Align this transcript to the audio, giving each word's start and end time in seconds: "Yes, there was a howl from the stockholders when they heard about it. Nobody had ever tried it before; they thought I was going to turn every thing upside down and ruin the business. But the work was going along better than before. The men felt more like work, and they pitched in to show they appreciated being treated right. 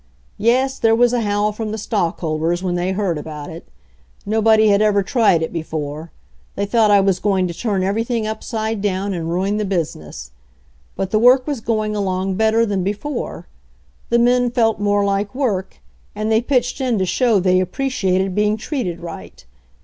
"Yes, 0.39 0.79
there 0.79 0.95
was 0.95 1.13
a 1.13 1.21
howl 1.21 1.51
from 1.51 1.71
the 1.71 1.77
stockholders 1.77 2.63
when 2.63 2.73
they 2.73 2.91
heard 2.91 3.19
about 3.19 3.51
it. 3.51 3.67
Nobody 4.25 4.69
had 4.69 4.81
ever 4.81 5.03
tried 5.03 5.43
it 5.43 5.53
before; 5.53 6.11
they 6.55 6.65
thought 6.65 6.89
I 6.89 6.99
was 6.99 7.19
going 7.19 7.47
to 7.47 7.53
turn 7.53 7.83
every 7.83 8.03
thing 8.03 8.25
upside 8.25 8.81
down 8.81 9.13
and 9.13 9.29
ruin 9.29 9.57
the 9.57 9.63
business. 9.63 10.31
But 10.95 11.11
the 11.11 11.19
work 11.19 11.45
was 11.45 11.61
going 11.61 11.95
along 11.95 12.33
better 12.33 12.65
than 12.65 12.83
before. 12.83 13.45
The 14.09 14.17
men 14.17 14.49
felt 14.49 14.79
more 14.79 15.05
like 15.05 15.35
work, 15.35 15.77
and 16.15 16.31
they 16.31 16.41
pitched 16.41 16.81
in 16.81 16.97
to 16.97 17.05
show 17.05 17.39
they 17.39 17.59
appreciated 17.59 18.33
being 18.33 18.57
treated 18.57 19.01
right. 19.01 19.45